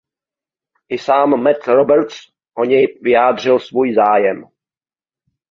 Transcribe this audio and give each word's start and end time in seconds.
I 0.95 0.97
sám 1.03 1.37
Matt 1.43 1.67
Roberts 1.67 2.19
o 2.57 2.65
něj 2.65 2.99
vyjádřil 3.01 3.59
svůj 3.59 3.93
zájem. 3.95 4.43